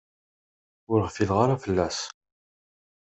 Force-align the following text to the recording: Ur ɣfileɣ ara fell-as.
Ur 0.91 0.99
ɣfileɣ 1.07 1.39
ara 1.43 1.61
fell-as. 1.63 1.99